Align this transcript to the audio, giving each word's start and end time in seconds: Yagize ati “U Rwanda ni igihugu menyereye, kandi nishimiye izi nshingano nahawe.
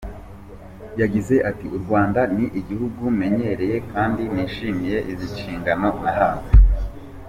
Yagize 1.01 1.35
ati 1.49 1.65
“U 1.75 1.77
Rwanda 1.83 2.21
ni 2.35 2.45
igihugu 2.59 3.01
menyereye, 3.19 3.77
kandi 3.91 4.21
nishimiye 4.33 4.97
izi 5.11 5.27
nshingano 5.33 5.87
nahawe. 6.03 6.47